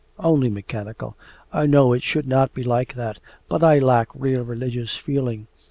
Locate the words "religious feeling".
4.41-5.45